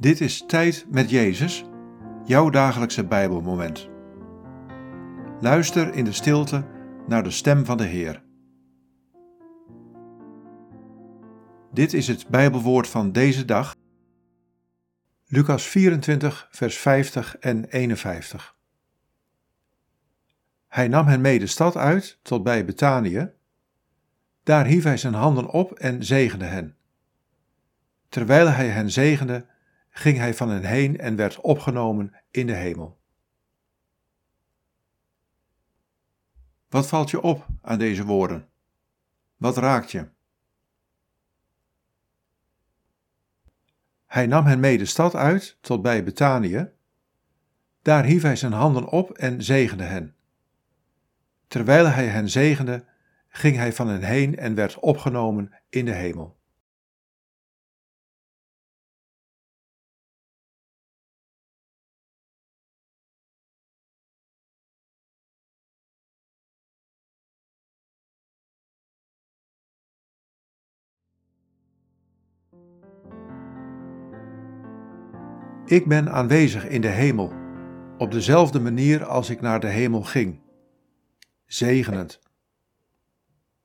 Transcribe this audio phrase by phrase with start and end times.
[0.00, 1.64] Dit is Tijd met Jezus,
[2.24, 3.88] jouw dagelijkse Bijbelmoment.
[5.40, 6.66] Luister in de stilte
[7.06, 8.22] naar de stem van de Heer.
[11.72, 13.76] Dit is het Bijbelwoord van deze dag.
[15.26, 18.56] Lucas 24, vers 50 en 51.
[20.68, 23.30] Hij nam hen mee de stad uit tot bij Betanië.
[24.42, 26.76] Daar hief hij zijn handen op en zegende hen.
[28.08, 29.46] Terwijl hij hen zegende,
[29.98, 32.98] ging hij van hen heen en werd opgenomen in de hemel.
[36.68, 38.48] Wat valt je op aan deze woorden?
[39.36, 40.08] Wat raakt je?
[44.06, 46.70] Hij nam hen mee de stad uit tot bij Betanië.
[47.82, 50.14] Daar hief hij zijn handen op en zegende hen.
[51.46, 52.84] Terwijl hij hen zegende,
[53.28, 56.37] ging hij van hen heen en werd opgenomen in de hemel.
[75.68, 77.32] Ik ben aanwezig in de hemel,
[77.98, 80.40] op dezelfde manier als ik naar de hemel ging.
[81.46, 82.20] Zegenend.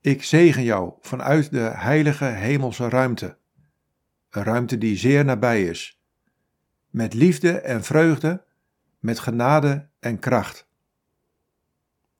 [0.00, 3.38] Ik zegen jou vanuit de heilige hemelse ruimte,
[4.30, 6.02] een ruimte die zeer nabij is,
[6.90, 8.44] met liefde en vreugde,
[8.98, 10.68] met genade en kracht.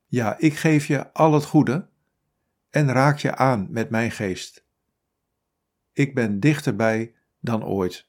[0.06, 1.88] Ja, ik geef je al het goede
[2.70, 4.64] en raak je aan met mijn geest.
[5.92, 8.08] Ik ben dichterbij dan ooit.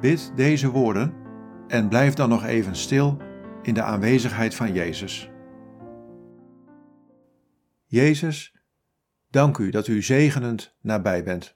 [0.00, 1.14] Bid deze woorden
[1.68, 3.16] en blijf dan nog even stil
[3.62, 5.30] in de aanwezigheid van Jezus.
[7.84, 8.54] Jezus,
[9.30, 11.55] dank u dat u zegenend nabij bent.